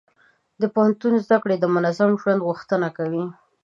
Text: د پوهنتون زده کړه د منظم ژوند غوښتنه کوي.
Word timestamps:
د 0.61 0.63
پوهنتون 0.73 1.13
زده 1.25 1.37
کړه 1.43 1.55
د 1.59 1.65
منظم 1.75 2.11
ژوند 2.21 2.45
غوښتنه 2.47 2.87
کوي. 2.97 3.25